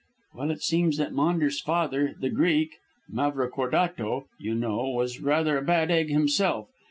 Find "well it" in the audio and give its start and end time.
0.33-0.63